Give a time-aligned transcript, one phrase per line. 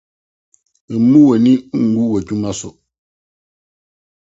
[1.01, 1.53] Mmu w'ani
[1.83, 2.69] ngu w'adwuma so.